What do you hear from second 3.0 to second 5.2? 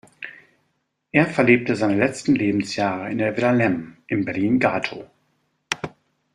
in der Villa Lemm in Berlin-Gatow.